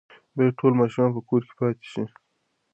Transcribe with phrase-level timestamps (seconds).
[0.35, 2.03] باید ټول ماشومان په کور کې پاتې شي.